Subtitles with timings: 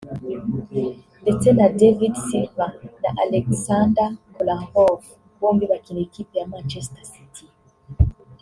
[1.21, 2.67] ndetse na David Silva
[3.01, 4.99] na Aleksandar Kolarov
[5.39, 7.45] bombi bakinira ikipe ya Manchester city